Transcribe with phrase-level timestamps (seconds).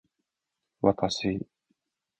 [0.85, 1.37] 私